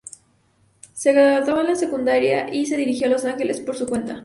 Se 0.93 1.13
graduó 1.13 1.57
de 1.57 1.63
la 1.63 1.75
secundaria 1.75 2.51
y 2.51 2.65
se 2.65 2.75
dirigió 2.75 3.05
a 3.05 3.11
Los 3.11 3.23
Ángeles 3.23 3.59
por 3.61 3.75
su 3.77 3.85
cuenta. 3.85 4.19